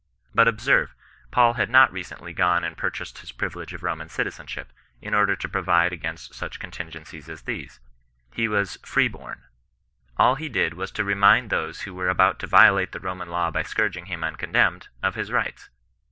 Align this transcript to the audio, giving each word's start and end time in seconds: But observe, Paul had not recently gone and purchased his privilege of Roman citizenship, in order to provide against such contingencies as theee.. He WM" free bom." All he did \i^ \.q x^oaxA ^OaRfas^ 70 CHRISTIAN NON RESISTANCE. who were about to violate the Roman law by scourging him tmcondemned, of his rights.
But 0.33 0.47
observe, 0.47 0.95
Paul 1.29 1.53
had 1.53 1.69
not 1.69 1.91
recently 1.91 2.33
gone 2.33 2.63
and 2.63 2.75
purchased 2.75 3.19
his 3.19 3.31
privilege 3.31 3.71
of 3.71 3.83
Roman 3.83 4.09
citizenship, 4.09 4.73
in 4.99 5.13
order 5.13 5.35
to 5.35 5.47
provide 5.47 5.93
against 5.93 6.33
such 6.33 6.59
contingencies 6.59 7.29
as 7.29 7.43
theee.. 7.43 7.77
He 8.33 8.45
WM" 8.47 8.65
free 8.91 9.07
bom." 9.07 9.43
All 10.17 10.33
he 10.33 10.49
did 10.49 10.73
\i^ 10.73 10.73
\.q 10.73 10.73
x^oaxA 10.73 10.73
^OaRfas^ 10.73 10.73
70 10.73 10.73
CHRISTIAN 11.13 11.19
NON 11.19 11.37
RESISTANCE. 11.67 11.81
who 11.85 11.93
were 11.93 12.09
about 12.09 12.39
to 12.39 12.47
violate 12.47 12.91
the 12.93 12.99
Roman 12.99 13.29
law 13.29 13.51
by 13.51 13.61
scourging 13.61 14.07
him 14.07 14.21
tmcondemned, 14.21 14.87
of 15.03 15.13
his 15.13 15.31
rights. 15.31 15.69